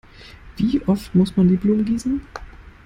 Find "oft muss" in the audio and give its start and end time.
0.87-1.37